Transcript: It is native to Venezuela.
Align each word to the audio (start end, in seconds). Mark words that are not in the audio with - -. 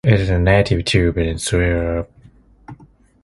It 0.03 0.19
is 0.19 0.31
native 0.31 0.85
to 0.85 1.11
Venezuela. 1.11 2.07